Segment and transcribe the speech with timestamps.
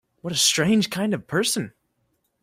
[0.21, 1.73] What a strange kind of person!